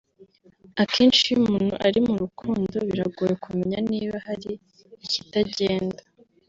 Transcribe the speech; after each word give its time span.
Akenshi 0.81 1.21
iyo 1.27 1.35
umuntu 1.41 1.73
ari 1.87 1.99
mu 2.07 2.13
rukundo 2.23 2.75
biragoye 2.89 3.33
kumenya 3.43 3.77
niba 3.91 4.15
hari 4.27 4.51
ikitagenda 5.05 6.01